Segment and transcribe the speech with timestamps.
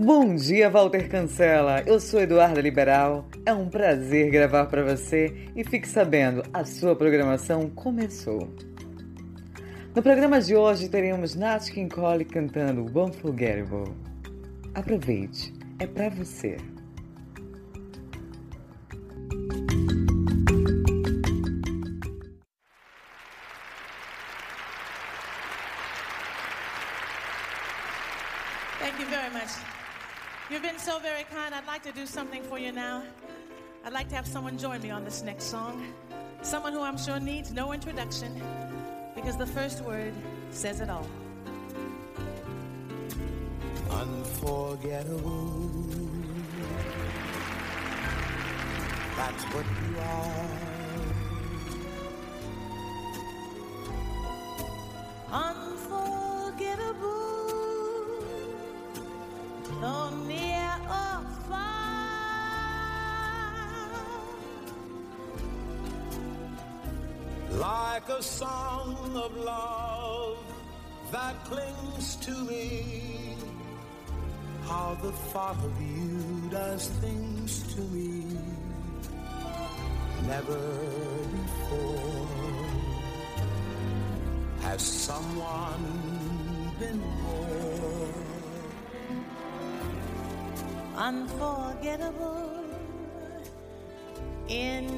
[0.00, 1.82] Bom dia, Walter Cancela.
[1.84, 3.28] Eu sou Eduarda Liberal.
[3.44, 8.48] É um prazer gravar para você e fique sabendo, a sua programação começou.
[9.96, 13.92] No programa de hoje teremos Nat King Cole cantando Unforgettable.
[14.72, 16.58] Aproveite, é para você.
[34.08, 35.84] Like to have someone join me on this next song.
[36.40, 38.40] Someone who I'm sure needs no introduction
[39.14, 40.14] because the first word
[40.50, 41.06] says it all.
[43.90, 45.60] Unforgettable.
[49.16, 50.57] That's what you are.
[68.18, 70.38] A song of love
[71.12, 73.36] that clings to me.
[74.66, 78.24] How the thought of you does things to me.
[80.26, 80.58] Never
[81.36, 82.26] before
[84.62, 85.86] has someone
[86.80, 88.14] been more
[90.96, 92.64] unforgettable
[94.48, 94.97] in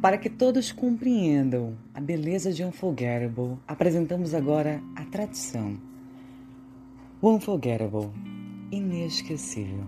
[0.00, 5.76] Para que todos compreendam a beleza de Unforgettable, apresentamos agora a tradição.
[7.22, 8.08] Unforgettable,
[8.72, 9.84] inesquecível.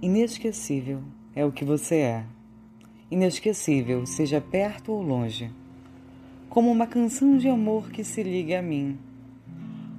[0.00, 1.02] Inesquecível
[1.34, 2.24] é o que você é.
[3.10, 5.50] Inesquecível, seja perto ou longe.
[6.48, 8.98] Como uma canção de amor que se liga a mim.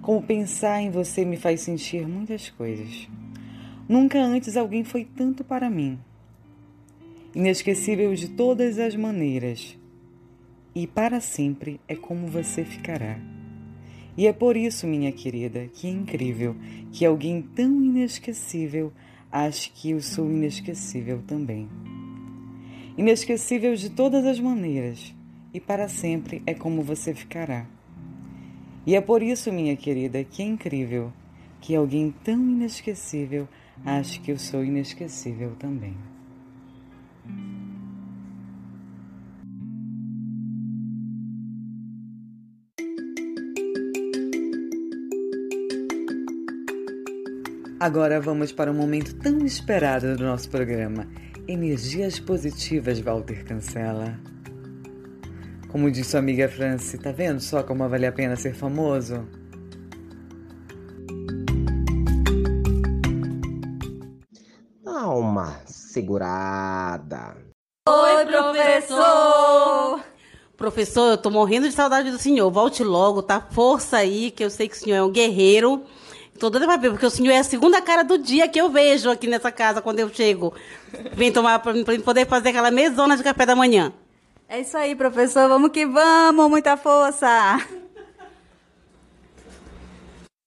[0.01, 3.07] Como pensar em você me faz sentir muitas coisas.
[3.87, 5.99] Nunca antes alguém foi tanto para mim
[7.37, 9.77] inesquecível de todas as maneiras.
[10.73, 13.19] e para sempre é como você ficará.
[14.17, 16.55] E é por isso, minha querida, que é incrível
[16.91, 18.91] que alguém tão inesquecível
[19.31, 21.69] ache que eu sou inesquecível também.
[22.97, 25.13] Inesquecível de todas as maneiras,
[25.53, 27.67] e para sempre é como você ficará.
[28.83, 31.13] E é por isso, minha querida, que é incrível
[31.61, 33.47] que alguém tão inesquecível
[33.85, 36.16] ache que eu sou inesquecível também.
[47.79, 51.07] Agora vamos para um momento tão esperado do nosso programa.
[51.47, 54.19] Energias positivas, Walter Cancela.
[55.69, 59.27] Como disse sua amiga Franci, tá vendo só como vale a pena ser famoso?
[64.83, 67.37] Dá uma segurada.
[67.87, 70.03] Oi, professor!
[70.57, 72.49] Professor, eu tô morrendo de saudade do senhor.
[72.49, 73.39] Volte logo, tá?
[73.39, 75.85] Força aí, que eu sei que o senhor é um guerreiro.
[76.39, 78.69] Tô doida pra ver, porque o senhor é a segunda cara do dia que eu
[78.69, 80.53] vejo aqui nessa casa quando eu chego.
[81.13, 83.91] Vem tomar pra, pra poder fazer aquela mesona de café da manhã.
[84.47, 85.49] É isso aí, professor.
[85.49, 87.27] Vamos que vamos, muita força.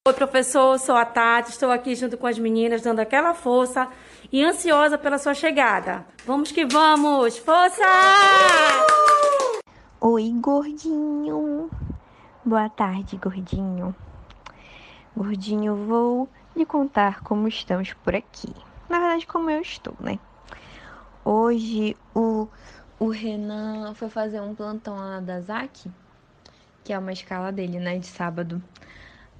[0.08, 3.86] Oi, professor, sou a Tati, estou aqui junto com as meninas, dando aquela força
[4.32, 6.06] e ansiosa pela sua chegada.
[6.24, 7.36] Vamos que vamos!
[7.36, 7.84] Força!
[10.00, 11.68] Oi, gordinho.
[12.44, 13.94] Boa tarde, gordinho.
[15.22, 18.48] Gordinho, vou lhe contar como estamos por aqui.
[18.88, 20.18] Na verdade, como eu estou, né?
[21.22, 22.48] Hoje o,
[22.98, 25.90] o Renan foi fazer um plantão lá da ZAC,
[26.82, 28.62] que é uma escala dele, né, de sábado.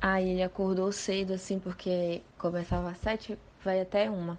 [0.03, 4.39] Aí ele acordou cedo, assim, porque começava às sete, vai até uma.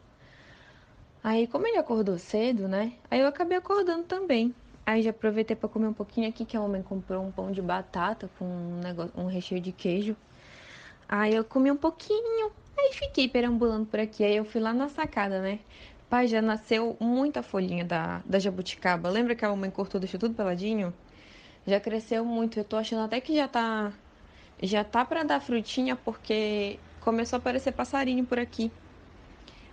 [1.24, 2.94] Aí, como ele acordou cedo, né?
[3.10, 4.54] Aí eu acabei acordando também.
[4.86, 7.64] Aí já aproveitei para comer um pouquinho aqui, que a mamãe comprou um pão de
[7.64, 10.16] batata com um, negócio, um recheio de queijo.
[11.12, 14.24] Aí eu comi um pouquinho, aí fiquei perambulando por aqui.
[14.24, 15.60] Aí eu fui lá na sacada, né?
[16.10, 19.10] Pai, já nasceu muita folhinha da, da jabuticaba.
[19.10, 20.94] Lembra que a mamãe cortou, deixou tudo peladinho?
[21.68, 22.60] Já cresceu muito.
[22.60, 23.94] Eu tô achando até que já tá.
[24.64, 28.72] Já tá pra dar frutinha, porque começou a aparecer passarinho por aqui.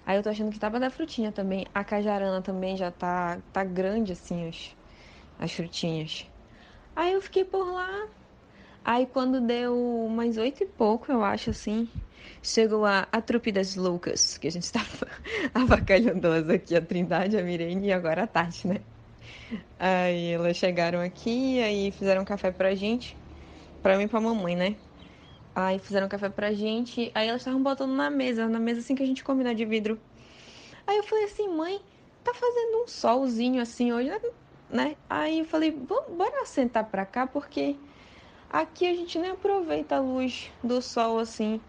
[0.06, 1.67] Aí eu tô achando que tá pra dar frutinha também.
[1.75, 4.76] A cajarana também já tá, tá grande, assim, as,
[5.38, 6.26] as frutinhas.
[6.96, 8.08] Aí eu fiquei por lá,
[8.90, 9.76] Aí quando deu
[10.06, 11.87] umas oito e pouco, eu acho assim,
[12.43, 15.06] chegou a, a trupe das loucas, que a gente estava
[15.55, 18.81] avacalhando elas aqui, a Trindade, a Mirene e agora a Tati, né?
[19.79, 23.17] Aí elas chegaram aqui, aí fizeram café pra gente,
[23.82, 24.76] pra mim e pra mamãe, né?
[25.55, 29.02] Aí fizeram café pra gente, aí elas estavam botando na mesa, na mesa assim que
[29.02, 30.00] a gente combinou de vidro.
[30.87, 31.81] Aí eu falei assim, mãe,
[32.25, 34.11] tá fazendo um solzinho assim hoje,
[34.70, 34.96] né?
[35.08, 37.76] Aí eu falei, bora sentar pra cá, porque
[38.50, 41.60] Aqui a gente nem aproveita a luz do sol assim.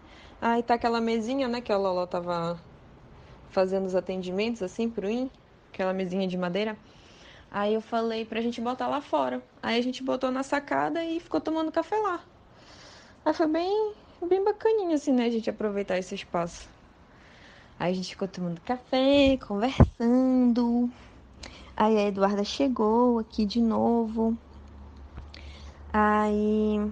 [0.41, 2.57] Aí tá aquela mesinha, né, que a Lolo tava
[3.49, 5.29] fazendo os atendimentos assim pro IN,
[5.73, 6.77] aquela mesinha de madeira.
[7.51, 9.43] Aí eu falei pra gente botar lá fora.
[9.61, 12.21] Aí a gente botou na sacada e ficou tomando café lá.
[13.25, 13.93] Aí foi bem,
[14.25, 16.69] bem bacaninho assim, né, a gente aproveitar esse espaço.
[17.77, 20.89] Aí a gente ficou tomando café, conversando.
[21.75, 24.37] Aí a Eduarda chegou aqui de novo.
[25.91, 26.91] Aí.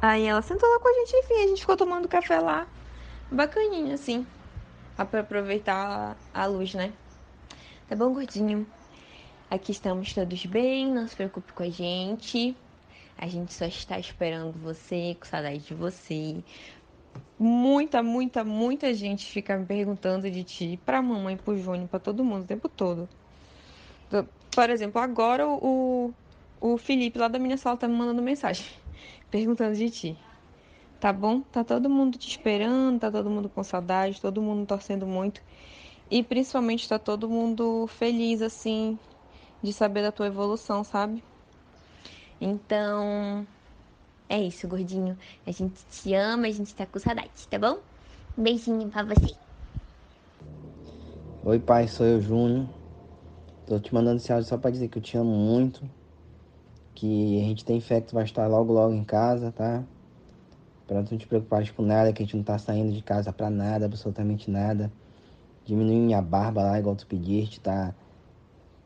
[0.00, 2.66] Aí ela sentou lá com a gente, enfim, a gente ficou tomando café lá.
[3.30, 4.26] Bacaninho, assim.
[4.96, 6.92] Pra aproveitar a luz, né?
[7.88, 8.66] Tá bom, gordinho?
[9.50, 12.56] Aqui estamos todos bem, não se preocupe com a gente.
[13.16, 16.42] A gente só está esperando você, com saudade de você.
[17.38, 22.24] Muita, muita, muita gente fica me perguntando de ti, pra mamãe, pro Júnior, pra todo
[22.24, 23.08] mundo, o tempo todo.
[24.54, 26.12] Por exemplo, agora o,
[26.64, 28.64] o Felipe lá da minha sala tá me mandando mensagem,
[29.30, 30.18] perguntando de ti.
[30.98, 31.42] Tá bom?
[31.42, 35.42] Tá todo mundo te esperando, tá todo mundo com saudade, todo mundo torcendo muito.
[36.10, 38.98] E principalmente tá todo mundo feliz, assim,
[39.62, 41.22] de saber da tua evolução, sabe?
[42.40, 43.46] Então,
[44.26, 45.18] é isso, gordinho.
[45.46, 47.78] A gente te ama, a gente tá com saudade, tá bom?
[48.38, 49.36] Um beijinho pra você.
[51.44, 52.66] Oi, pai, sou eu, Júnior.
[53.66, 55.84] Tô te mandando esse áudio só pra dizer que eu te amo muito
[56.94, 59.82] que a gente tem fé que tu vai estar logo, logo em casa, tá?
[60.86, 63.50] Pra não te preocupares com nada, que a gente não tá saindo de casa pra
[63.50, 64.92] nada, absolutamente nada.
[65.64, 67.94] Diminui minha barba lá, igual tu pediste, tá?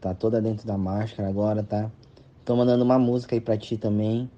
[0.00, 1.90] Tá toda dentro da máscara agora, tá?
[2.44, 4.30] Tô mandando uma música aí pra ti também,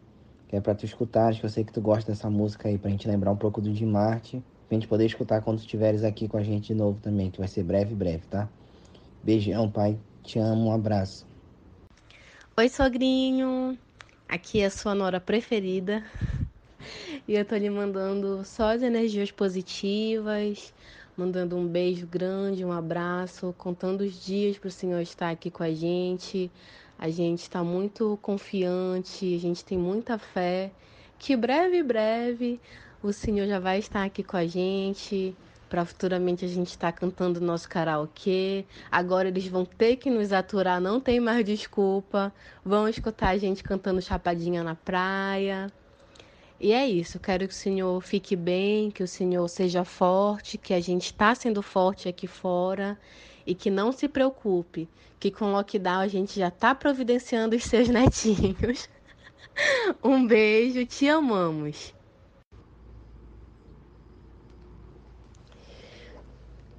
[0.49, 2.79] que é pra tu escutar, acho que eu sei que tu gosta dessa música aí,
[2.79, 6.03] pra gente lembrar um pouco do Jim Marte, pra gente poder escutar quando tu estiveres
[6.03, 8.49] aqui com a gente de novo também, que vai ser breve, breve, tá?
[9.23, 9.99] Beijão, pai.
[10.23, 11.30] Te amo, um abraço.
[12.61, 13.79] Oi, sogrinho.
[14.29, 16.05] Aqui é a sua nora preferida.
[17.27, 20.75] E eu tô lhe mandando só as energias positivas,
[21.17, 25.63] mandando um beijo grande, um abraço, contando os dias para o Senhor estar aqui com
[25.63, 26.51] a gente.
[26.99, 30.71] A gente está muito confiante, a gente tem muita fé
[31.19, 32.61] que breve, breve
[33.03, 35.35] o Senhor já vai estar aqui com a gente
[35.71, 38.67] para futuramente a gente estar tá cantando nosso karaokê.
[38.91, 42.35] Agora eles vão ter que nos aturar, não tem mais desculpa.
[42.65, 45.73] Vão escutar a gente cantando chapadinha na praia.
[46.59, 50.75] E é isso, quero que o Senhor fique bem, que o Senhor seja forte, que
[50.75, 52.99] a gente está sendo forte aqui fora
[53.47, 54.87] e que não se preocupe,
[55.19, 58.91] que com o lockdown a gente já está providenciando os seus netinhos.
[60.05, 61.95] um beijo, te amamos.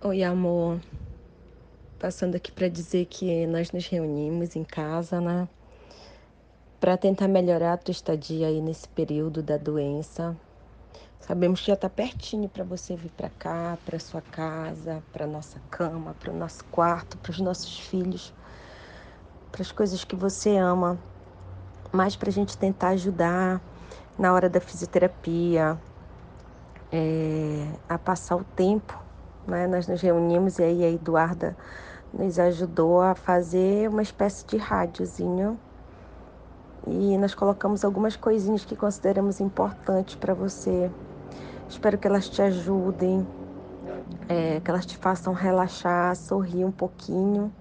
[0.04, 0.80] Oi, amor.
[2.00, 5.48] Passando aqui para dizer que nós nos reunimos em casa, né?
[6.80, 10.36] Para tentar melhorar a tua estadia aí nesse período da doença.
[11.20, 15.60] Sabemos que já está pertinho para você vir para cá, para sua casa, para nossa
[15.70, 18.34] cama, para o nosso quarto, para os nossos filhos,
[19.52, 20.98] para as coisas que você ama.
[21.92, 23.62] Mas para a gente tentar ajudar
[24.18, 25.80] na hora da fisioterapia,
[26.92, 29.01] é, a passar o tempo
[29.48, 29.68] né?
[29.68, 31.56] Nós nos reunimos e aí a Eduarda
[32.14, 35.58] nos ajudou a fazer uma espécie de rádiozinho
[36.88, 40.92] e nós colocamos algumas coisinhas que consideramos importantes para você.
[41.70, 43.26] Espero que elas te ajudem,
[44.28, 47.54] é, que elas te façam relaxar, sorrir um pouquinho,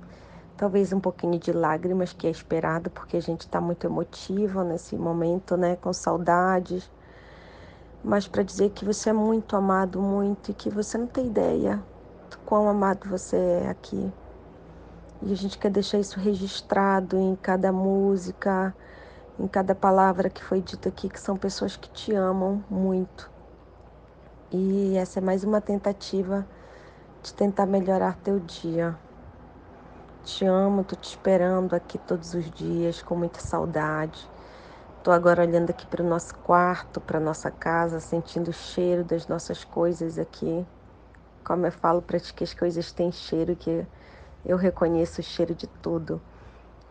[0.56, 4.96] talvez um pouquinho de lágrimas, que é esperado, porque a gente está muito emotiva nesse
[4.96, 5.76] momento, né?
[5.76, 6.90] Com saudades
[8.02, 11.82] mas para dizer que você é muito amado, muito, e que você não tem ideia
[12.30, 14.12] do quão amado você é aqui.
[15.22, 18.74] E a gente quer deixar isso registrado em cada música,
[19.38, 23.30] em cada palavra que foi dita aqui, que são pessoas que te amam muito.
[24.50, 26.46] E essa é mais uma tentativa
[27.22, 28.96] de tentar melhorar teu dia.
[30.24, 34.28] Te amo, tô te esperando aqui todos os dias com muita saudade.
[35.00, 39.26] Estou agora olhando aqui para o nosso quarto, para nossa casa, sentindo o cheiro das
[39.26, 40.66] nossas coisas aqui.
[41.42, 43.86] Como eu falo para ti que as coisas têm cheiro, que
[44.44, 46.20] eu reconheço o cheiro de tudo.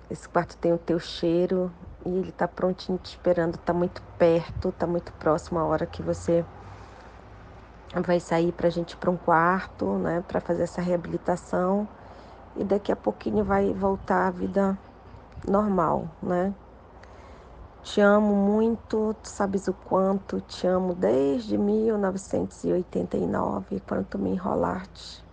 [0.09, 1.71] Esse quarto tem o teu cheiro
[2.03, 6.01] e ele está prontinho te esperando, está muito perto, está muito próximo a hora que
[6.01, 6.43] você
[7.93, 11.87] vai sair para a gente para um quarto, né, para fazer essa reabilitação
[12.55, 14.75] e daqui a pouquinho vai voltar a vida
[15.47, 16.55] normal, né?
[17.81, 25.23] Te amo muito, tu sabes o quanto te amo desde 1989, quando tu me enrolaste.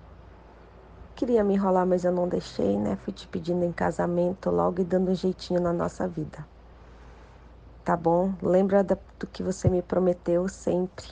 [1.17, 2.95] Queria me enrolar, mas eu não deixei, né?
[2.97, 6.47] Fui te pedindo em casamento logo e dando um jeitinho na nossa vida.
[7.85, 8.33] Tá bom?
[8.41, 8.97] Lembra do
[9.33, 11.07] que você me prometeu sempre.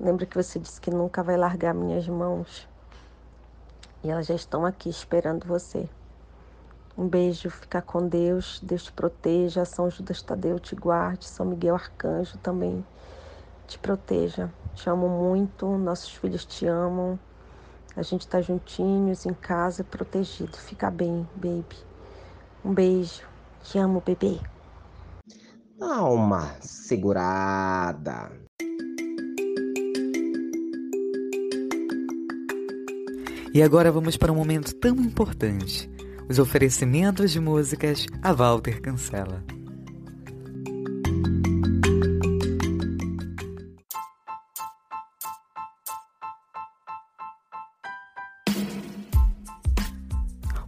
[0.00, 2.68] Lembra que você disse que nunca vai largar minhas mãos.
[4.02, 5.88] E elas já estão aqui esperando você.
[6.96, 11.74] Um beijo, fica com Deus, Deus te proteja, São Judas Tadeu te guarde, São Miguel
[11.74, 12.84] Arcanjo também
[13.66, 14.48] te proteja.
[14.74, 17.18] Te amo muito, nossos filhos te amam.
[17.96, 20.56] A gente tá juntinhos em casa, protegido.
[20.56, 21.76] Fica bem, baby.
[22.64, 23.22] Um beijo.
[23.62, 24.38] Te amo, bebê.
[25.80, 28.30] Uma segurada.
[33.52, 35.93] E agora vamos para um momento tão importante
[36.28, 39.44] os oferecimentos de músicas a Walter Cancela.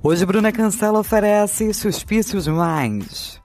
[0.03, 3.45] Hoje Bruna Cancela oferece Suspícios Minds.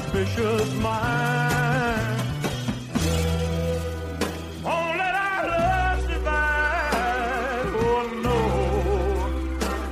[0.00, 2.20] Suspicious mind.
[4.62, 6.00] Won't let our love.
[7.84, 8.38] Oh no.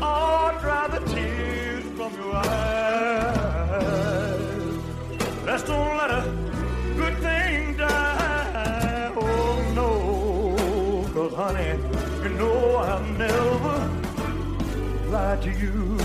[0.03, 2.83] Oh, dry the tears from your eyes.
[5.63, 6.23] Don't let a
[6.97, 9.13] good thing die.
[9.17, 9.55] Oh
[11.35, 11.73] honey,
[12.23, 13.77] you know I'll never
[15.43, 16.04] to you.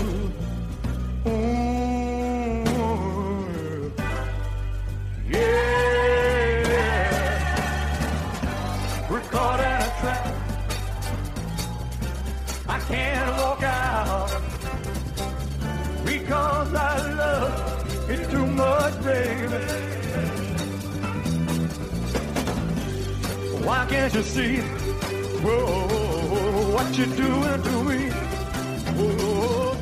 [23.90, 24.56] Can't you see?
[25.42, 28.10] Whoa, what you doing to me?
[28.96, 29.74] Whoa,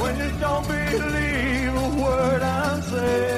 [0.00, 3.29] when you don't believe a word I say.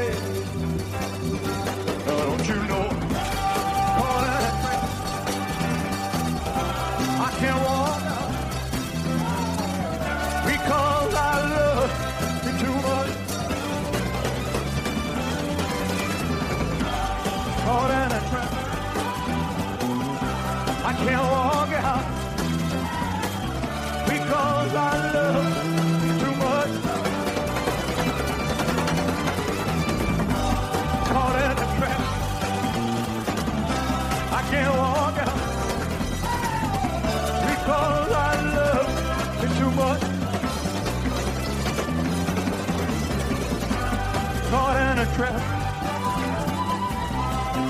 [20.93, 22.05] I can't walk out
[24.07, 25.55] because I love
[26.21, 26.73] too much.
[31.09, 32.01] Caught in a trap.
[34.33, 35.39] I can't walk out
[37.49, 38.91] because I love
[39.57, 40.03] too much.
[44.51, 45.41] Caught in a trap.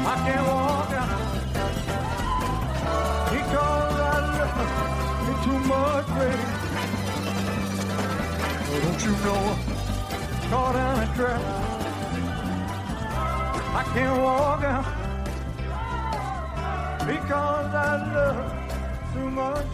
[0.05, 0.72] I can't walk
[5.43, 6.45] too much, baby.
[8.71, 9.43] Oh, don't you know?
[10.41, 11.43] I'm Caught in a trap.
[13.75, 14.87] I can't walk out
[17.07, 19.67] because I love too much.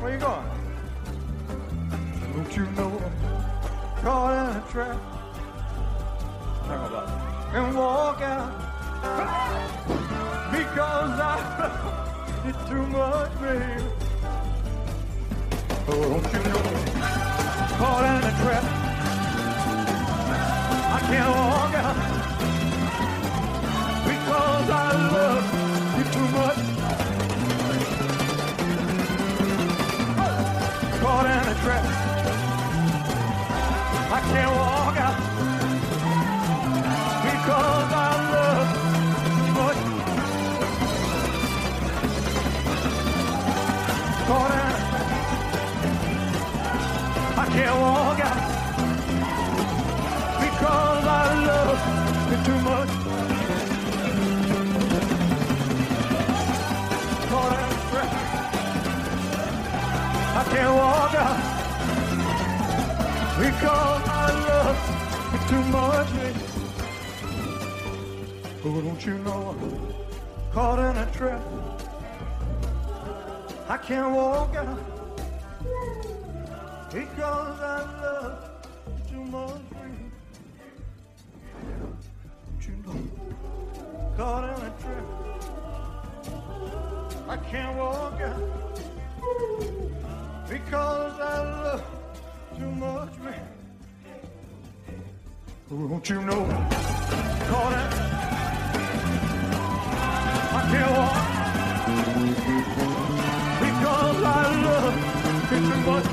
[0.00, 0.48] Where you going?
[2.32, 2.92] Don't you know?
[3.96, 4.98] I'm Caught in a trap.
[6.66, 7.08] Talk about.
[7.54, 8.52] And walk out
[10.50, 11.36] because I
[12.44, 13.99] love too much, baby.
[15.92, 16.62] Oh, don't you know?
[17.78, 18.64] Caught in a trap.
[20.92, 21.96] I can't walk out
[24.06, 24.72] because I
[25.16, 25.44] love
[25.98, 26.60] you too much.
[31.00, 31.84] Caught in a trap.
[34.12, 35.18] I can't walk out
[37.26, 38.68] because I love
[39.26, 39.80] you too much.
[44.28, 44.69] Caught in
[60.50, 61.38] can't walk out
[63.38, 64.78] because I love
[65.32, 66.12] you too much.
[68.64, 69.60] Oh, don't you know I'm
[70.52, 71.42] caught in a trap?
[73.68, 74.78] I can't walk out
[76.92, 78.38] because I love
[78.86, 79.62] you too much.
[82.46, 83.00] Don't you know
[84.16, 85.06] caught in a trap?
[87.28, 88.79] I can't walk out
[90.70, 91.82] because I love
[92.56, 93.48] too much, man.
[95.68, 96.46] Don't you know?
[100.52, 101.16] I can't walk
[103.64, 104.94] because I love
[105.50, 106.06] too much.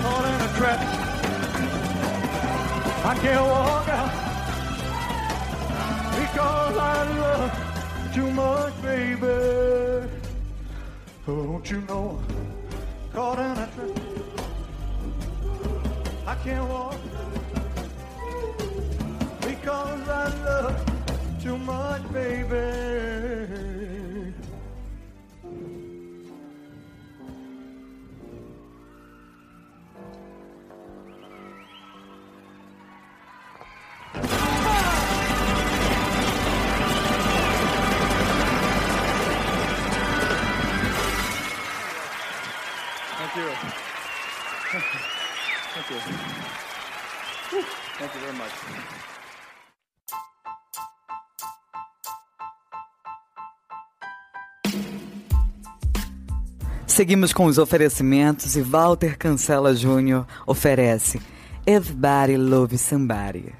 [0.00, 0.80] Caught in a trap,
[3.04, 4.12] I can't walk out
[6.20, 6.88] because I
[7.18, 7.52] love
[8.14, 9.69] too much, baby.
[11.30, 12.18] Don't you know?
[13.12, 13.90] Caught in a trap.
[16.26, 16.96] I can't walk
[19.40, 23.19] because I love too much, baby.
[57.00, 61.18] Seguimos com os oferecimentos e Walter Cancela Júnior oferece
[61.66, 63.59] Everybody Love Somebody.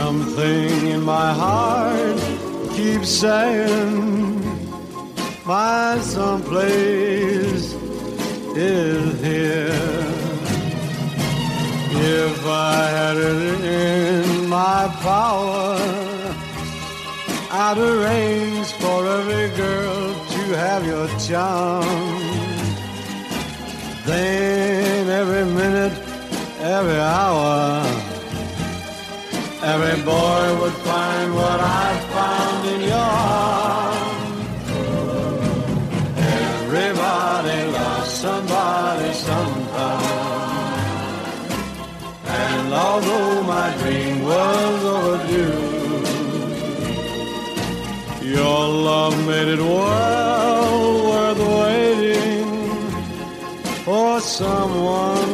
[0.00, 2.20] Something in my heart
[2.76, 4.38] keeps saying
[5.44, 7.74] my someplace
[8.54, 10.06] is here.
[11.90, 15.76] If I had it in my power,
[17.50, 21.84] I'd arrange for every girl to have your charm.
[24.06, 25.98] Then every minute,
[26.60, 28.07] every hour,
[29.72, 34.68] every boy would find what I found in your arms.
[36.34, 40.78] Everybody loves somebody sometime.
[42.44, 45.66] And although my dream was overdue,
[48.36, 50.78] your love made it well
[51.10, 52.48] worth waiting
[53.84, 55.30] for someone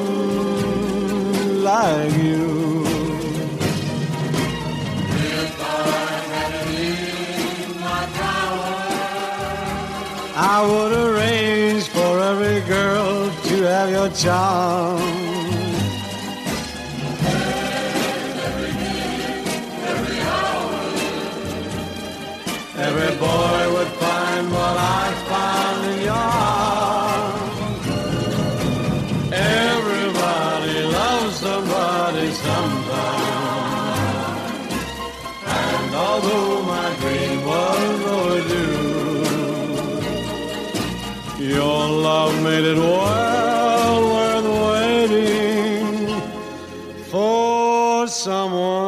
[1.62, 2.13] like
[10.46, 15.23] I would arrange for every girl to have your charm.
[42.44, 44.48] Made it well worth
[45.09, 46.20] waiting
[47.11, 48.84] for someone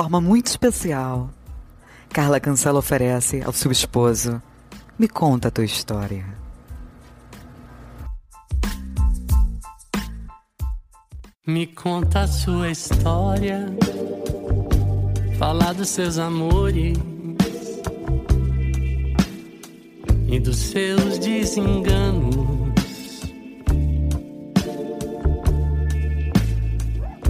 [0.00, 1.28] forma muito especial,
[2.08, 4.40] Carla Cancela oferece ao seu esposo:
[4.98, 6.24] Me conta a tua história.
[11.46, 13.66] Me conta a sua história,
[15.38, 16.96] falar dos seus amores
[20.28, 22.40] e dos seus desenganos.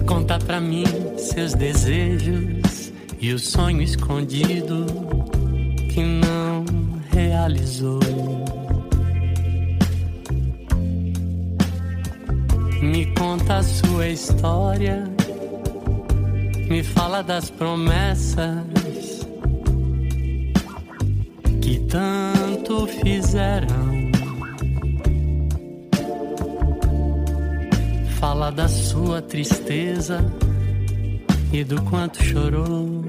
[0.07, 0.85] Conta pra mim
[1.17, 2.60] seus desejos
[3.21, 4.83] e o sonho escondido
[5.93, 6.65] que não
[7.11, 7.99] realizou.
[12.81, 15.03] Me conta a sua história,
[16.67, 18.65] me fala das promessas
[21.61, 24.01] que tanto fizeram.
[28.19, 30.25] Fala da sua tristeza
[31.53, 33.00] e do quanto chorou.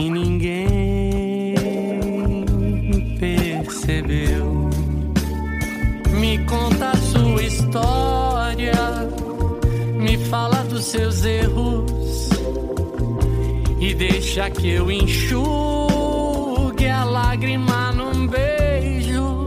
[0.00, 1.54] E ninguém
[3.18, 4.70] percebeu.
[6.18, 8.72] Me conta a sua história,
[9.98, 12.30] me fala dos seus erros
[13.78, 19.44] e deixa que eu enxugue a lágrima num beijo.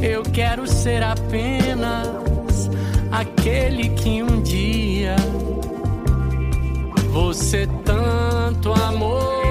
[0.00, 2.70] Eu quero ser apenas
[3.10, 5.16] aquele que um dia
[7.10, 7.66] você
[8.64, 9.44] tanto amor.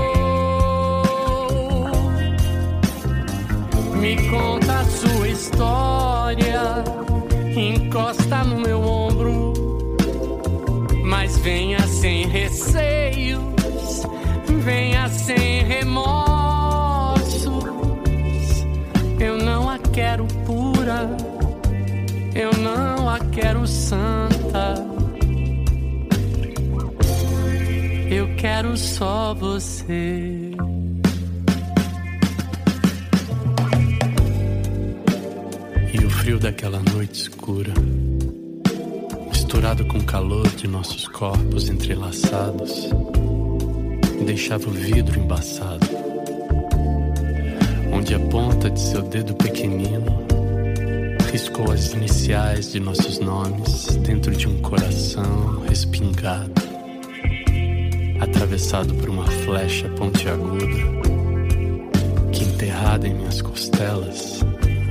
[3.95, 6.83] Me conta a sua história,
[7.55, 9.53] encosta no meu ombro,
[11.05, 13.43] mas venha sem receios,
[14.63, 17.53] venha sem remorsos.
[19.19, 21.15] Eu não a quero pura,
[22.35, 24.22] eu não a quero sã.
[28.63, 30.51] Quero só você.
[35.93, 37.73] E o frio daquela noite escura,
[39.29, 42.89] misturado com o calor de nossos corpos entrelaçados,
[44.25, 45.85] deixava o vidro embaçado,
[47.91, 50.23] onde a ponta de seu dedo pequenino
[51.29, 56.62] riscou as iniciais de nossos nomes dentro de um coração respingado,
[58.23, 60.65] atravessado por uma flecha pontiaguda
[62.31, 64.39] que, enterrada em minhas costelas,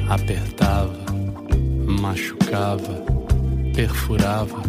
[0.09, 0.95] apertava,
[1.87, 3.05] machucava,
[3.75, 4.62] perfurava,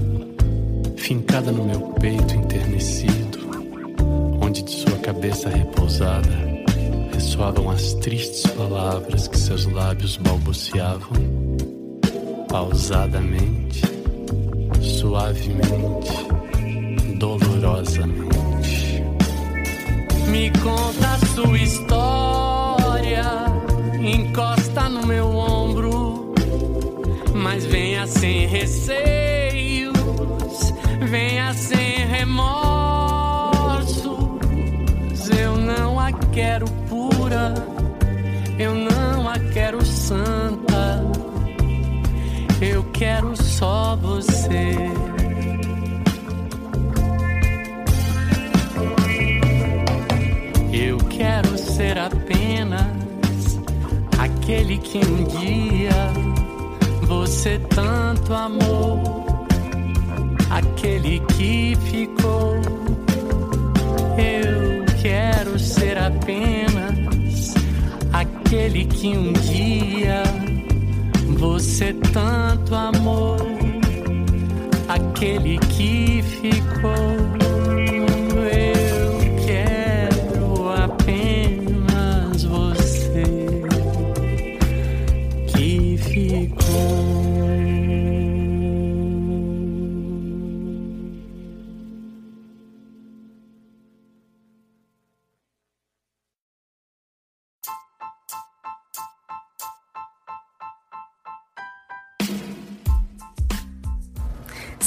[0.95, 3.39] fincada no meu peito enternecido,
[4.41, 6.53] onde de sua cabeça repousada
[7.13, 11.11] ressoavam as tristes palavras que seus lábios balbuciavam,
[12.47, 13.81] pausadamente,
[14.81, 16.27] suavemente,
[17.19, 18.42] dolorosamente.
[20.33, 23.23] Me conta a sua história,
[24.01, 26.33] encosta no meu ombro,
[27.35, 29.93] mas venha sem receios,
[31.07, 33.69] venha sem remorsos.
[35.39, 37.53] Eu não a quero pura,
[38.57, 41.03] eu não a quero santa,
[42.59, 45.12] eu quero só você.
[51.75, 52.85] Ser apenas
[54.19, 56.13] aquele que um dia
[57.07, 59.47] você tanto amou,
[60.51, 62.61] aquele que ficou.
[64.19, 67.55] Eu quero ser apenas
[68.13, 70.21] aquele que um dia
[71.39, 73.37] você tanto amou,
[74.87, 77.32] aquele que ficou.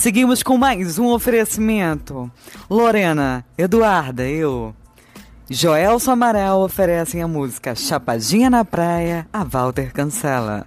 [0.06, 2.30] Seguimos com mais um oferecimento.
[2.70, 4.72] Lorena, Eduarda, eu.
[5.50, 10.64] Joelson Amaral oferecem a música Chapadinha na Praia, a Walter Cancela.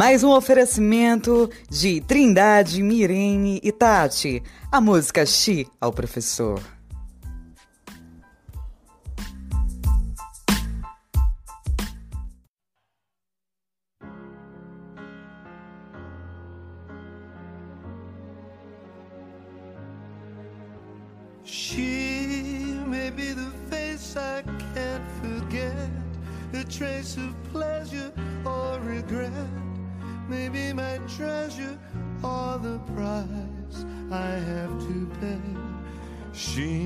[0.00, 4.42] Mais um oferecimento de Trindade, Mirene e Tati.
[4.72, 6.58] A música Xi ao professor.
[30.40, 31.78] Maybe my treasure
[32.24, 35.38] or the price I have to pay.
[36.32, 36.80] She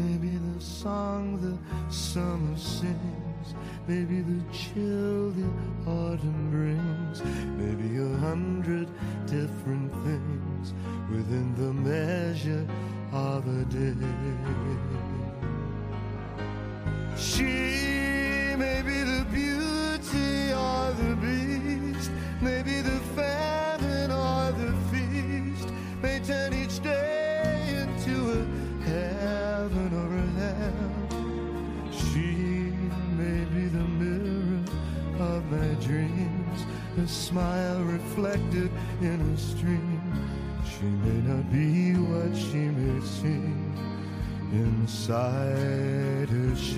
[0.00, 1.58] may be the song the
[1.92, 3.48] summer sings,
[3.88, 5.50] maybe the chill the
[5.84, 7.24] autumn brings,
[7.58, 8.88] maybe a hundred
[9.26, 10.72] different things
[11.10, 12.64] within the measure
[13.12, 14.35] of a day.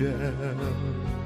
[0.01, 1.18] angel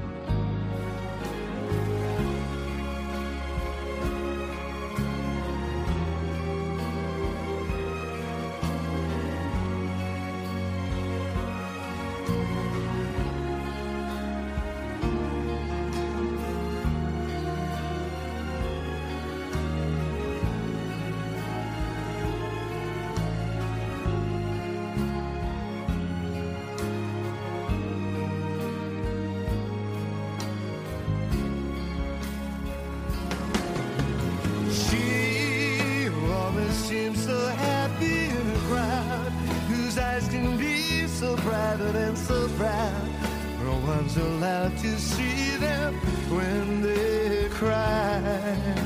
[42.58, 45.94] No one's allowed to see them
[46.30, 48.76] when they cry.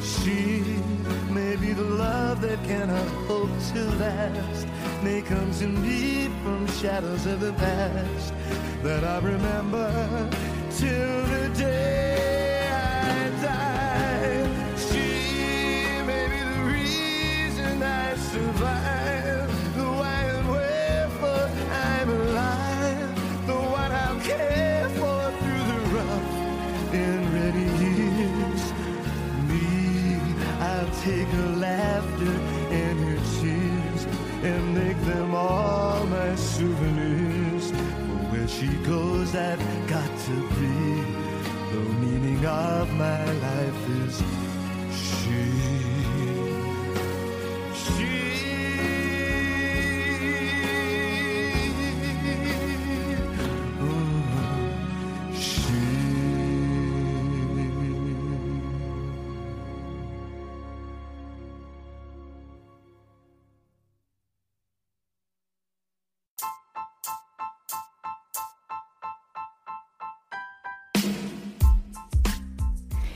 [0.00, 0.62] She
[1.30, 4.66] may be the love that cannot hope to last,
[5.02, 8.34] may come to me from shadows of the past
[8.82, 10.30] that I remember
[10.70, 12.11] till the day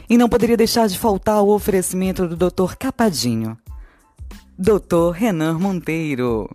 [0.09, 2.77] E não poderia deixar de faltar o oferecimento do Dr.
[2.77, 3.59] Capadinho.
[4.59, 5.11] Dr.
[5.13, 6.49] Renan Monteiro.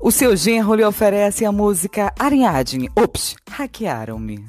[0.00, 2.88] O seu genro lhe oferece a música Ariadne.
[2.96, 4.44] Ops, hackearam-me.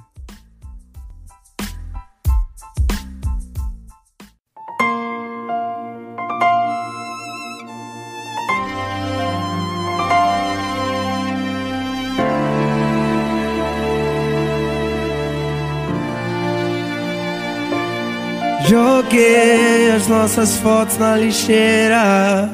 [20.01, 22.49] As nossas fotos na lixeira.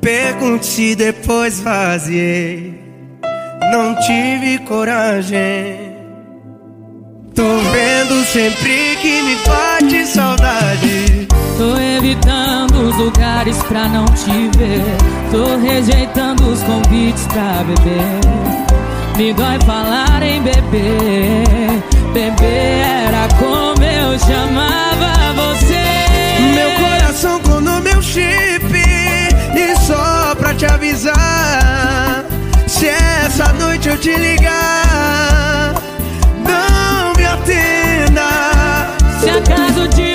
[0.00, 2.74] Pergunte depois vaziei.
[3.70, 5.96] Não tive coragem.
[7.34, 11.28] Tô vendo sempre que me bate saudade.
[11.56, 14.82] Tô evitando os lugares pra não te ver.
[15.30, 19.16] Tô rejeitando os convites pra beber.
[19.16, 21.44] Me dói falar em beber.
[22.12, 25.27] Beber era como eu chamava
[30.98, 32.24] avisar.
[32.66, 35.74] Se essa noite eu te ligar,
[36.36, 38.28] não me atenda.
[39.20, 40.07] Se acaso de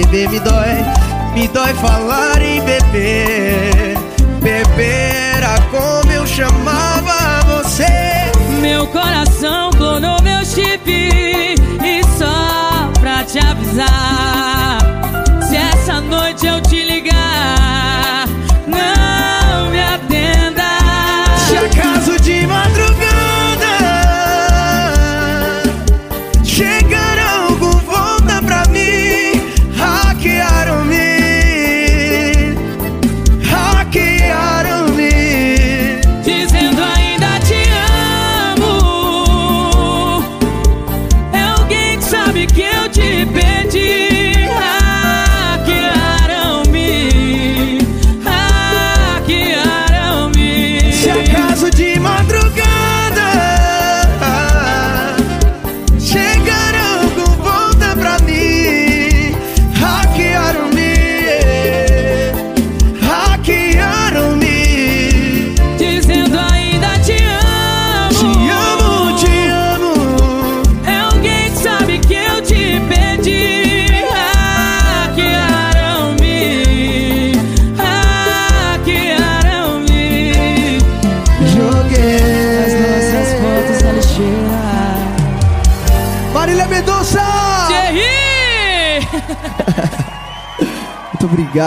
[0.00, 0.84] beber me dói.
[1.34, 3.98] Me dói falar em beber.
[4.40, 7.86] Beber era como eu chamava você.
[8.60, 14.78] Meu coração clonou meu chip E só pra te avisar
[15.48, 17.69] Se essa noite eu te ligar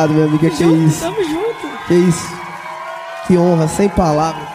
[0.03, 2.27] obrigado, minha amiga, que isso Tamo junto Que isso
[3.27, 4.53] Que honra, sem palavras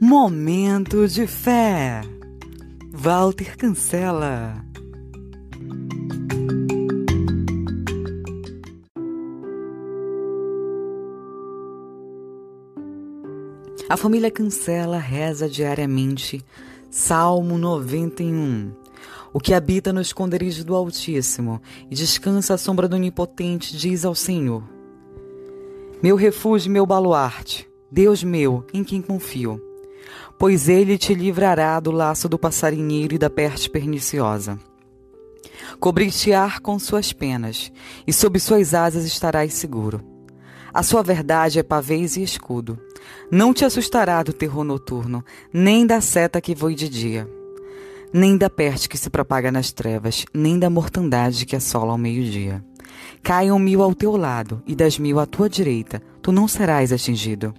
[0.00, 2.00] Momento de fé.
[2.92, 4.64] Walter cancela.
[13.88, 16.44] A família Cancela reza diariamente
[16.90, 18.87] Salmo 91.
[19.38, 24.12] O que habita no esconderijo do Altíssimo e descansa à sombra do Onipotente diz ao
[24.12, 24.64] Senhor:
[26.02, 29.62] Meu refúgio meu baluarte, Deus meu, em quem confio.
[30.36, 34.58] Pois ele te livrará do laço do passarinheiro e da peste perniciosa.
[35.78, 37.70] Cobrir-te-ar com suas penas,
[38.04, 40.02] e sob suas asas estarás seguro.
[40.74, 42.76] A sua verdade é pavês e escudo.
[43.30, 47.37] Não te assustará do terror noturno, nem da seta que voe de dia,
[48.12, 52.64] nem da peste que se propaga nas trevas, nem da mortandade que assola ao meio-dia.
[53.22, 57.54] Caiam mil ao teu lado e das mil à tua direita, tu não serás atingido.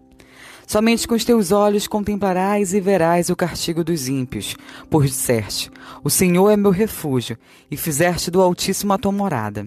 [0.65, 4.55] Somente com os teus olhos contemplarás e verás o castigo dos ímpios,
[4.89, 5.71] pois disseste:
[6.03, 7.37] O Senhor é meu refúgio,
[7.71, 9.65] e fizeste do Altíssimo a tua morada.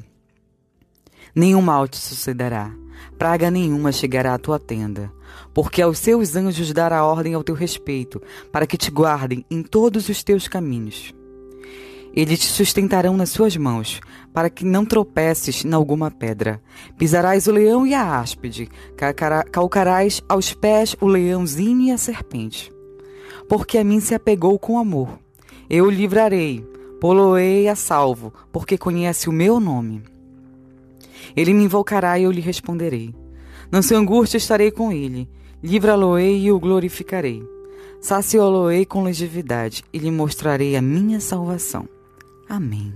[1.34, 2.70] Nenhum mal te sucederá,
[3.18, 5.12] praga nenhuma chegará à tua tenda,
[5.54, 10.08] porque aos seus anjos dará ordem ao teu respeito, para que te guardem em todos
[10.08, 11.14] os teus caminhos.
[12.14, 14.00] Eles te sustentarão nas suas mãos,
[14.34, 16.60] para que não tropeces em alguma pedra.
[16.98, 18.68] Pisarás o leão e a áspide,
[19.50, 22.70] calcarás aos pés o leãozinho e a serpente.
[23.48, 25.18] Porque a mim se apegou com amor.
[25.70, 26.62] Eu o livrarei,
[27.00, 30.02] poloei a salvo, porque conhece o meu nome.
[31.34, 33.14] Ele me invocará e eu lhe responderei.
[33.70, 35.30] Na sua angústia estarei com ele,
[35.62, 37.42] livra-lo-ei e o glorificarei.
[38.00, 41.88] Saciá-lo-ei com longevidade e lhe mostrarei a minha salvação.
[42.48, 42.92] Amém.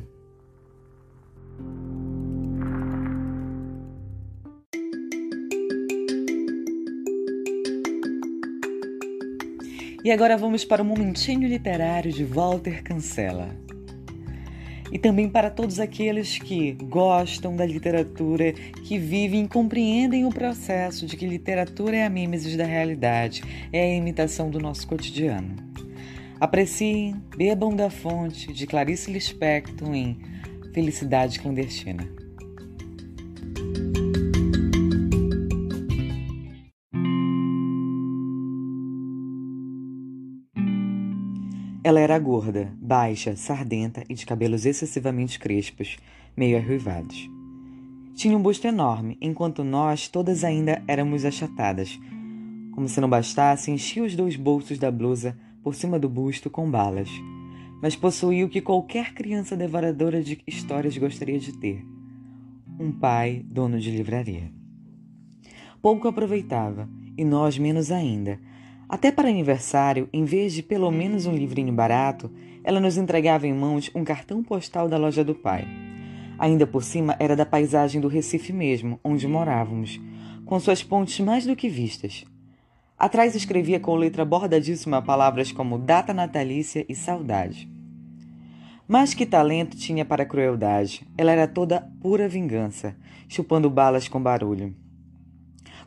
[10.05, 13.66] E agora vamos para o momentinho literário de Walter Cancela.
[14.91, 18.53] E também para todos aqueles que gostam da literatura,
[18.85, 23.83] que vivem e compreendem o processo de que literatura é a mimesis da realidade, é
[23.83, 25.57] a imitação do nosso cotidiano.
[26.39, 30.19] Apreciem, bebam da fonte de Clarice Lispector em
[30.73, 32.26] Felicidade Clandestina.
[41.87, 45.97] Ela era gorda, baixa, sardenta e de cabelos excessivamente crespos,
[46.37, 47.31] meio arruivados.
[48.13, 51.97] Tinha um busto enorme, enquanto nós todas ainda éramos achatadas.
[52.75, 56.69] Como se não bastasse, enchia os dois bolsos da blusa por cima do busto com
[56.69, 57.09] balas.
[57.81, 61.87] Mas possuía o que qualquer criança devoradora de histórias gostaria de ter:
[62.81, 64.51] um pai dono de livraria.
[65.81, 68.41] Pouco aproveitava, e nós menos ainda.
[68.89, 72.31] Até para aniversário, em vez de pelo menos um livrinho barato,
[72.63, 75.67] ela nos entregava em mãos um cartão postal da loja do pai.
[76.39, 80.01] Ainda por cima era da paisagem do Recife mesmo, onde morávamos,
[80.45, 82.25] com suas pontes mais do que vistas.
[82.97, 87.69] Atrás escrevia com letra bordadíssima palavras como data natalícia e saudade.
[88.87, 91.05] Mas que talento tinha para a crueldade.
[91.19, 92.97] Ela era toda pura vingança,
[93.29, 94.75] chupando balas com barulho.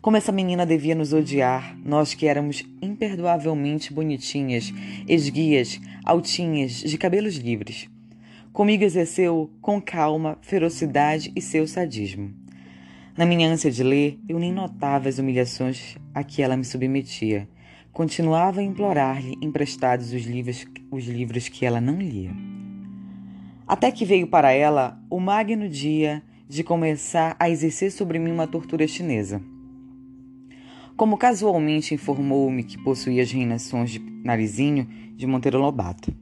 [0.02, 4.74] Como essa menina devia nos odiar, nós que éramos imperdoavelmente bonitinhas,
[5.06, 7.90] esguias, altinhas, de cabelos livres.
[8.54, 12.34] Comigo exerceu com calma, ferocidade e seu sadismo.
[13.18, 17.50] Na minha ânsia de ler, eu nem notava as humilhações a que ela me submetia.
[17.92, 22.32] Continuava a implorar-lhe emprestados os livros, os livros que ela não lia.
[23.68, 28.48] Até que veio para ela o magno dia de começar a exercer sobre mim uma
[28.48, 29.42] tortura chinesa.
[31.00, 34.86] Como casualmente informou-me que possuía as reinações de narizinho
[35.16, 36.14] de Monteiro Lobato.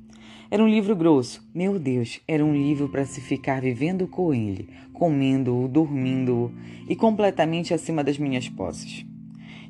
[0.51, 1.43] Era um livro grosso.
[1.51, 6.51] Meu Deus, era um livro para se ficar vivendo com ele, comendo-o, dormindo-o
[6.87, 9.03] e completamente acima das minhas posses.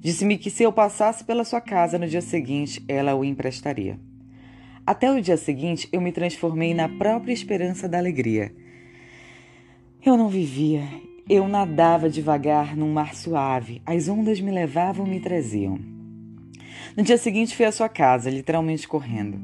[0.02, 3.98] Disse-me que se eu passasse pela sua casa no dia seguinte, ela o emprestaria.
[4.86, 8.54] Até o dia seguinte, eu me transformei na própria esperança da alegria.
[10.06, 10.84] Eu não vivia,
[11.30, 15.78] eu nadava devagar num mar suave, as ondas me levavam e me traziam.
[16.96, 19.38] No dia seguinte, fui à sua casa, literalmente correndo.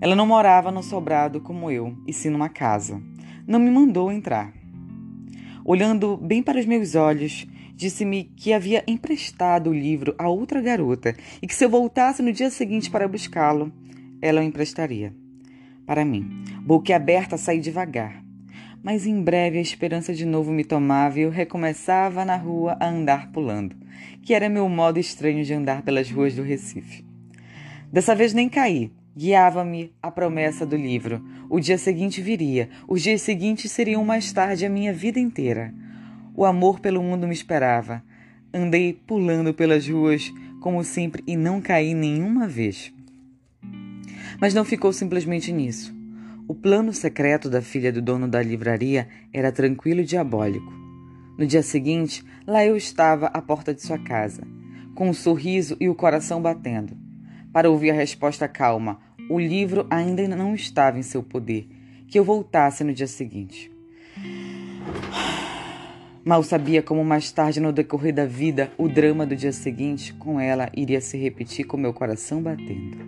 [0.00, 3.00] Ela não morava no sobrado como eu, e sim numa casa.
[3.46, 4.52] Não me mandou entrar.
[5.64, 7.46] Olhando bem para os meus olhos,
[7.76, 12.32] disse-me que havia emprestado o livro a outra garota e que se eu voltasse no
[12.32, 13.72] dia seguinte para buscá-lo,
[14.20, 15.14] ela o emprestaria.
[15.86, 16.28] Para mim,
[16.62, 18.21] boquiaberta, saí devagar.
[18.82, 22.88] Mas em breve a esperança de novo me tomava e eu recomeçava na rua a
[22.88, 23.76] andar pulando,
[24.22, 27.04] que era meu modo estranho de andar pelas ruas do Recife.
[27.92, 31.22] Dessa vez nem caí, Guiava-me a promessa do livro.
[31.50, 32.70] O dia seguinte viria.
[32.88, 35.72] Os dias seguintes seriam mais tarde a minha vida inteira.
[36.34, 38.02] O amor pelo mundo me esperava.
[38.54, 42.90] Andei pulando pelas ruas, como sempre, e não caí nenhuma vez.
[44.40, 45.94] Mas não ficou simplesmente nisso.
[46.52, 50.70] O plano secreto da filha do dono da livraria era tranquilo e diabólico.
[51.38, 54.46] No dia seguinte, lá eu estava à porta de sua casa,
[54.94, 56.94] com um sorriso e o coração batendo
[57.54, 59.00] para ouvir a resposta calma.
[59.30, 61.66] O livro ainda não estava em seu poder.
[62.06, 63.72] Que eu voltasse no dia seguinte.
[66.22, 70.38] Mal sabia como mais tarde, no decorrer da vida, o drama do dia seguinte com
[70.38, 72.98] ela iria se repetir com meu coração batendo.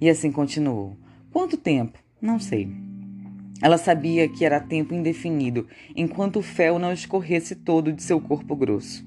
[0.00, 0.96] E assim continuou.
[1.30, 2.03] Quanto tempo?
[2.24, 2.74] Não sei.
[3.60, 8.56] Ela sabia que era tempo indefinido, enquanto o fel não escorresse todo de seu corpo
[8.56, 9.06] grosso.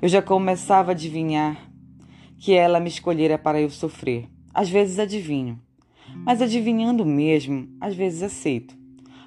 [0.00, 1.70] Eu já começava a adivinhar
[2.38, 4.30] que ela me escolhera para eu sofrer.
[4.54, 5.60] Às vezes adivinho,
[6.24, 8.74] mas adivinhando mesmo, às vezes aceito,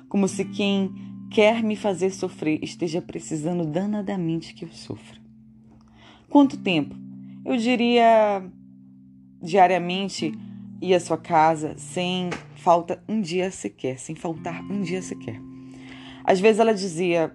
[0.10, 0.92] como se quem
[1.30, 5.20] quer me fazer sofrer esteja precisando danadamente que eu sofra.
[6.28, 6.96] Quanto tempo?
[7.46, 8.44] Eu diria
[9.44, 10.34] diariamente
[10.82, 15.40] ir à sua casa sem falta um dia sequer, sem faltar um dia sequer.
[16.24, 17.32] Às vezes ela dizia: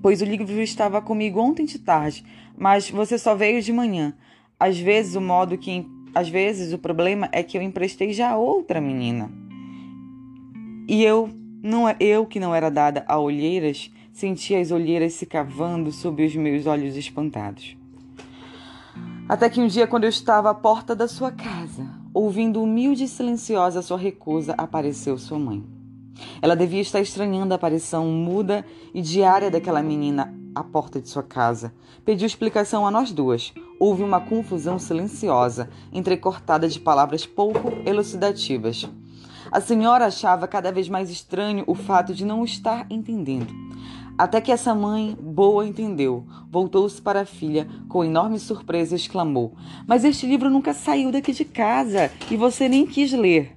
[0.00, 2.24] Pois o livro estava comigo ontem de tarde,
[2.56, 4.14] mas você só veio de manhã.
[4.58, 8.38] Às vezes o modo que às vezes o problema é que eu emprestei já a
[8.38, 9.30] outra menina.
[10.88, 11.28] E eu
[11.62, 16.24] não é eu que não era dada a olheiras, sentia as olheiras se cavando sob
[16.24, 17.76] os meus olhos espantados.
[19.28, 23.08] Até que um dia, quando eu estava à porta da sua casa, ouvindo humilde e
[23.08, 25.64] silenciosa sua recusa, apareceu sua mãe.
[26.40, 28.64] Ela devia estar estranhando a aparição muda
[28.94, 31.74] e diária daquela menina à porta de sua casa.
[32.04, 33.52] Pediu explicação a nós duas.
[33.80, 38.88] Houve uma confusão silenciosa, entrecortada de palavras pouco elucidativas.
[39.50, 43.52] A senhora achava cada vez mais estranho o fato de não estar entendendo.
[44.18, 46.26] Até que essa mãe boa entendeu.
[46.50, 49.54] Voltou-se para a filha com enorme surpresa e exclamou:
[49.86, 53.56] Mas este livro nunca saiu daqui de casa e você nem quis ler.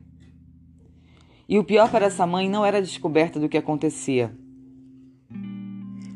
[1.47, 4.35] E o pior para essa mãe não era a descoberta do que acontecia.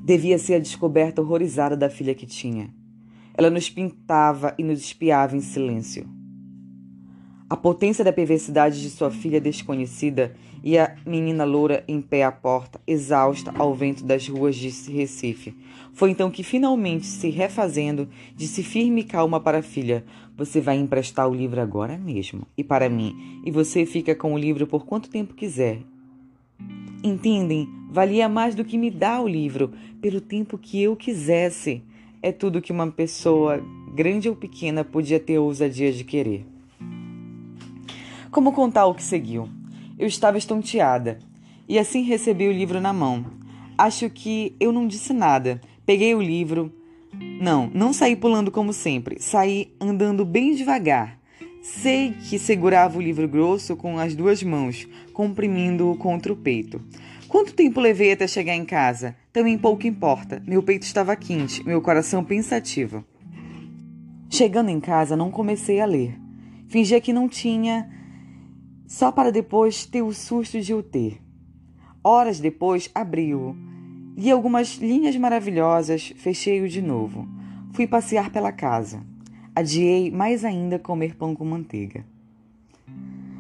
[0.06, 2.74] Devia ser a descoberta horrorizada da filha que tinha.
[3.36, 6.08] Ela nos pintava e nos espiava em silêncio.
[7.54, 12.32] A potência da perversidade de sua filha desconhecida e a menina loura em pé à
[12.32, 15.56] porta, exausta ao vento das ruas de Recife.
[15.94, 20.04] Foi então que, finalmente, se refazendo, disse firme e calma para a filha:
[20.36, 24.38] Você vai emprestar o livro agora mesmo, e para mim, e você fica com o
[24.38, 25.78] livro por quanto tempo quiser.
[27.04, 27.70] Entendem?
[27.92, 31.84] Valia mais do que me dar o livro, pelo tempo que eu quisesse.
[32.20, 36.52] É tudo que uma pessoa, grande ou pequena, podia ter ousadia de querer.
[38.34, 39.48] Como contar o que seguiu?
[39.96, 41.20] Eu estava estonteada
[41.70, 43.24] e assim recebi o livro na mão.
[43.78, 45.62] Acho que eu não disse nada.
[45.86, 46.74] Peguei o livro,
[47.40, 51.20] Não, não saí pulando como sempre, saí andando bem devagar.
[51.62, 56.82] Sei que segurava o livro grosso com as duas mãos, comprimindo-o contra o peito.
[57.28, 59.16] Quanto tempo levei até chegar em casa?
[59.32, 60.42] Também pouco importa.
[60.48, 63.06] Meu peito estava quente, meu coração pensativo.
[64.28, 66.18] Chegando em casa, não comecei a ler.
[66.68, 67.93] Fingia que não tinha,
[68.86, 71.22] só para depois ter o susto de o ter.
[72.04, 73.56] Horas depois, abri-o.
[74.16, 77.28] Li algumas linhas maravilhosas, fechei-o de novo.
[77.72, 79.02] Fui passear pela casa.
[79.56, 82.06] Adiei mais ainda comer pão com manteiga.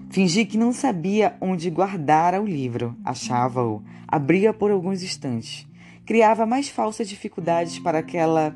[0.09, 5.67] Fingi que não sabia onde guardara o livro, achava-o, abria por alguns instantes.
[6.05, 8.55] Criava mais falsas dificuldades para aquela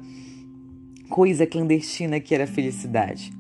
[1.09, 3.36] coisa clandestina que era a felicidade.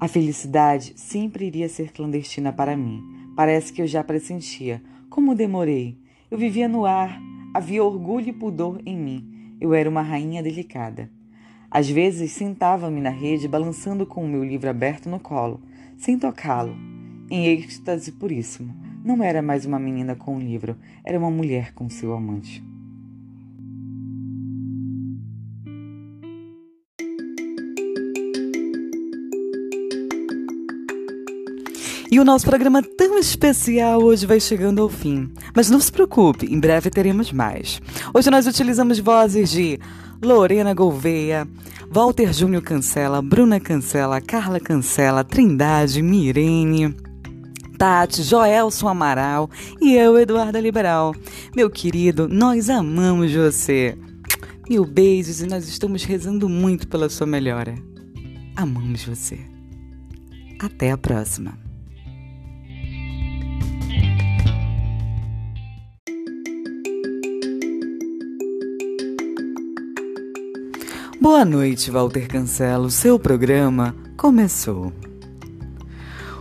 [0.00, 3.04] A felicidade sempre iria ser clandestina para mim.
[3.36, 4.82] Parece que eu já pressentia.
[5.10, 5.98] Como demorei?
[6.30, 7.20] Eu vivia no ar,
[7.52, 9.56] havia orgulho e pudor em mim.
[9.60, 11.10] Eu era uma rainha delicada.
[11.70, 15.60] Às vezes sentava-me na rede, balançando com o meu livro aberto no colo,
[15.98, 16.74] sem tocá-lo,
[17.30, 18.74] em êxtase puríssimo.
[19.04, 22.64] Não era mais uma menina com um livro, era uma mulher com seu amante.
[32.10, 35.32] E o nosso programa tão especial hoje vai chegando ao fim.
[35.54, 37.80] Mas não se preocupe, em breve teremos mais.
[38.12, 39.78] Hoje nós utilizamos vozes de
[40.20, 41.46] Lorena Gouveia,
[41.88, 46.96] Walter Júnior Cancela, Bruna Cancela, Carla Cancela, Trindade, Mirene.
[47.78, 49.48] Tati, Joelson Amaral
[49.80, 51.14] e eu, Eduarda Liberal.
[51.56, 53.96] Meu querido, nós amamos você.
[54.68, 57.74] Mil beijos e nós estamos rezando muito pela sua melhora.
[58.54, 59.38] Amamos você.
[60.60, 61.69] Até a próxima.
[71.20, 72.90] Boa noite, Walter Cancelo.
[72.90, 74.90] Seu programa começou.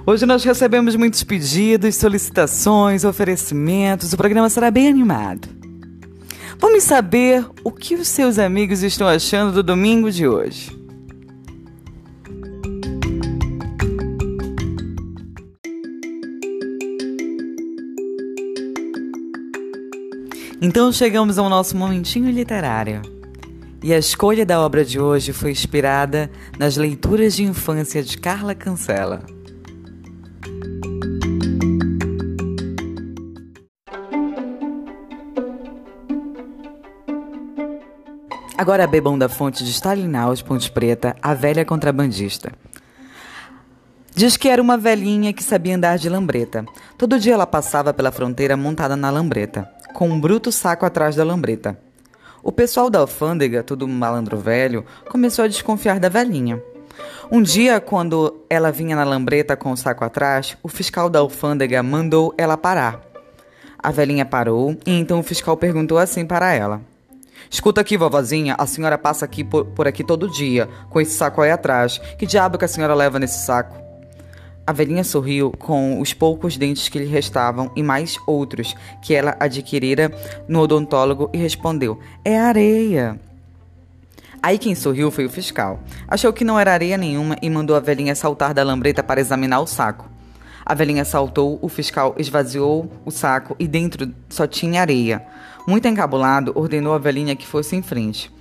[0.05, 4.13] Hoje nós recebemos muitos pedidos, solicitações, oferecimentos.
[4.13, 5.49] O programa será bem animado.
[6.57, 10.71] Vamos saber o que os seus amigos estão achando do domingo de hoje.
[20.61, 23.18] Então chegamos ao nosso momentinho literário.
[23.81, 28.53] E a escolha da obra de hoje foi inspirada nas leituras de infância de Carla
[28.53, 29.23] Cancela.
[38.57, 42.51] Agora bebam da fonte de Stalinaus Ponte Preta, a velha contrabandista.
[44.13, 46.65] Diz que era uma velhinha que sabia andar de lambreta.
[46.97, 51.23] Todo dia ela passava pela fronteira montada na lambreta, com um bruto saco atrás da
[51.23, 51.79] lambreta.
[52.41, 56.61] O pessoal da alfândega, todo malandro velho, começou a desconfiar da velhinha.
[57.31, 61.83] Um dia, quando ela vinha na lambreta com o saco atrás, o fiscal da alfândega
[61.83, 63.01] mandou ela parar.
[63.77, 66.81] A velhinha parou e então o fiscal perguntou assim para ela:
[67.49, 71.41] Escuta aqui, vovozinha, a senhora passa aqui por, por aqui todo dia, com esse saco
[71.41, 71.97] aí atrás.
[72.17, 73.88] Que diabo que a senhora leva nesse saco?
[74.69, 79.35] A velhinha sorriu com os poucos dentes que lhe restavam e mais outros que ela
[79.39, 80.11] adquirira
[80.47, 83.19] no odontólogo e respondeu: É areia.
[84.43, 85.79] Aí quem sorriu foi o fiscal.
[86.07, 89.59] Achou que não era areia nenhuma e mandou a velhinha saltar da lambreta para examinar
[89.59, 90.07] o saco.
[90.63, 95.25] A velhinha saltou, o fiscal esvaziou o saco e dentro só tinha areia.
[95.67, 98.31] Muito encabulado, ordenou a velhinha que fosse em frente.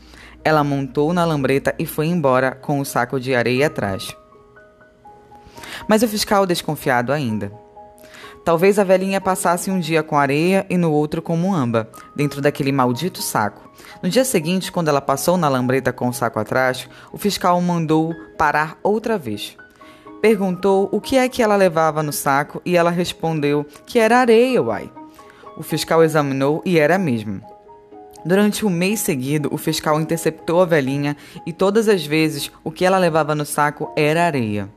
[0.44, 4.14] Ela montou na lambreta e foi embora com o saco de areia atrás.
[5.86, 7.52] Mas o fiscal desconfiado ainda.
[8.44, 12.72] Talvez a velhinha passasse um dia com areia e no outro com muamba, dentro daquele
[12.72, 13.68] maldito saco.
[14.02, 18.14] No dia seguinte, quando ela passou na lambreta com o saco atrás, o fiscal mandou
[18.38, 19.56] parar outra vez.
[20.22, 24.62] Perguntou o que é que ela levava no saco e ela respondeu que era areia,
[24.62, 24.90] uai.
[25.56, 27.42] O fiscal examinou e era mesmo.
[28.24, 31.16] Durante um mês seguido, o fiscal interceptou a velhinha
[31.46, 34.68] e todas as vezes o que ela levava no saco era areia.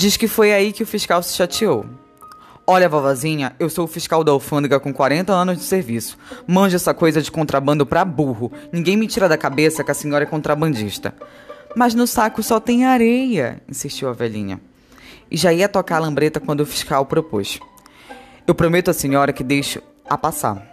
[0.00, 1.84] Diz que foi aí que o fiscal se chateou.
[2.66, 6.16] Olha, vovozinha, eu sou o fiscal da alfândega com 40 anos de serviço.
[6.46, 8.50] Manja essa coisa de contrabando pra burro.
[8.72, 11.14] Ninguém me tira da cabeça que a senhora é contrabandista.
[11.76, 14.58] Mas no saco só tem areia, insistiu a velhinha.
[15.30, 17.60] E já ia tocar a lambreta quando o fiscal propôs.
[18.46, 20.66] Eu prometo à senhora que deixo a passar.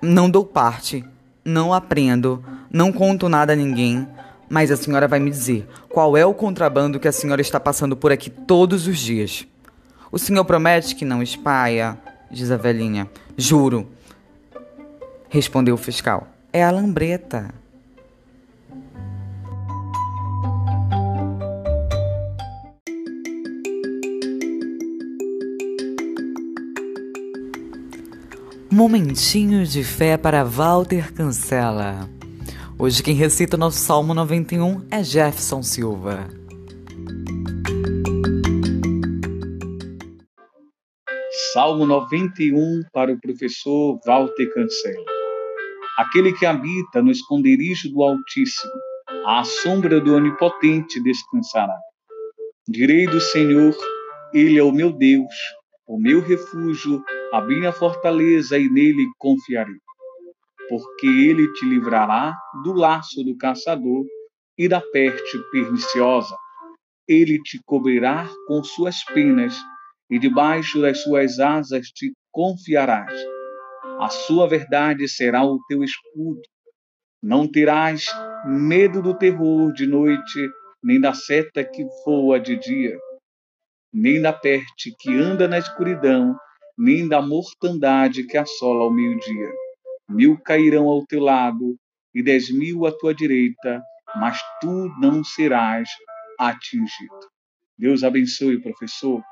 [0.00, 1.04] Não dou parte,
[1.44, 2.42] não aprendo,
[2.72, 4.08] não conto nada a ninguém,
[4.52, 7.96] mas a senhora vai me dizer qual é o contrabando que a senhora está passando
[7.96, 9.46] por aqui todos os dias.
[10.10, 11.96] O senhor promete que não espalha,
[12.30, 13.08] diz a velhinha.
[13.34, 13.88] Juro.
[15.30, 16.28] Respondeu o fiscal.
[16.52, 17.48] É a lambreta.
[28.70, 32.06] Momentinho de fé para Walter Cancela.
[32.82, 36.26] Hoje quem recita o nosso Salmo 91 é Jefferson Silva.
[41.52, 45.04] Salmo 91 para o professor Walter Cancela.
[45.96, 48.72] Aquele que habita no esconderijo do Altíssimo,
[49.26, 51.78] à sombra do Onipotente descansará.
[52.68, 53.76] Direi do Senhor,
[54.34, 55.32] Ele é o meu Deus,
[55.86, 57.00] o meu refúgio,
[57.32, 59.78] a minha fortaleza, e nele confiarei.
[60.68, 64.04] Porque ele te livrará do laço do caçador
[64.56, 66.36] e da peste perniciosa.
[67.08, 69.56] Ele te cobrirá com suas penas,
[70.10, 73.12] e debaixo das suas asas te confiarás.
[74.00, 76.42] A sua verdade será o teu escudo.
[77.22, 78.04] Não terás
[78.46, 80.50] medo do terror de noite,
[80.82, 82.98] nem da seta que voa de dia
[83.92, 86.34] nem da peste que anda na escuridão,
[86.78, 89.61] nem da mortandade que assola ao meio-dia.
[90.08, 91.76] Mil cairão ao teu lado
[92.14, 93.82] e dez mil à tua direita,
[94.16, 95.88] mas tu não serás
[96.38, 97.30] atingido.
[97.78, 99.22] Deus abençoe, professor.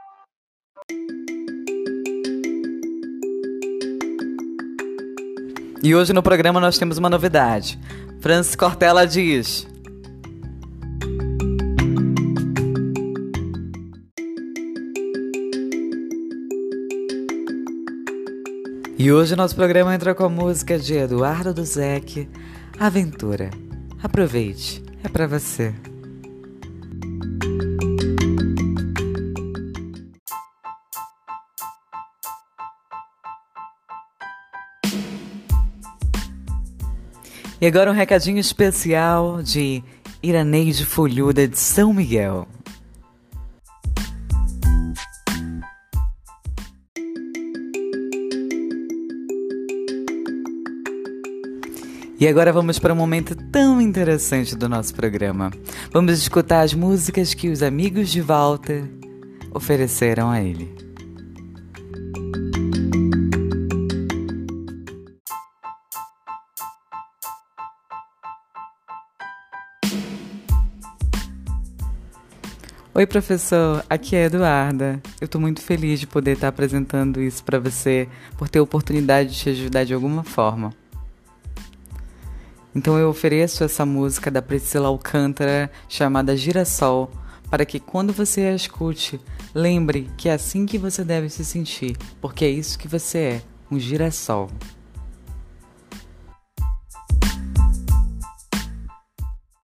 [5.82, 7.78] E hoje no programa nós temos uma novidade.
[8.20, 9.66] Francis Cortella diz:
[19.03, 22.28] E hoje nosso programa entra com a música de Eduardo Duzek,
[22.78, 23.48] Aventura.
[24.03, 25.72] Aproveite, é para você.
[37.59, 39.82] E agora um recadinho especial de
[40.22, 42.46] Iraneide Folhuda de São Miguel.
[52.20, 55.50] E agora vamos para um momento tão interessante do nosso programa.
[55.90, 58.84] Vamos escutar as músicas que os amigos de Walter
[59.54, 60.70] ofereceram a ele.
[72.92, 73.82] Oi, professor.
[73.88, 75.00] Aqui é Eduarda.
[75.18, 78.06] Eu estou muito feliz de poder estar apresentando isso para você,
[78.36, 80.74] por ter a oportunidade de te ajudar de alguma forma.
[82.74, 87.10] Então eu ofereço essa música da Priscila Alcântara chamada Girassol,
[87.50, 89.20] para que quando você a escute,
[89.52, 93.42] lembre que é assim que você deve se sentir, porque é isso que você é,
[93.70, 94.48] um girassol.